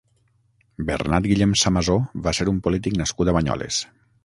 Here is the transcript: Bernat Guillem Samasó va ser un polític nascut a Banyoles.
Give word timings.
Bernat 0.89 1.27
Guillem 1.33 1.53
Samasó 1.65 1.99
va 2.29 2.35
ser 2.39 2.49
un 2.55 2.65
polític 2.69 2.99
nascut 3.03 3.29
a 3.35 3.39
Banyoles. 3.39 3.83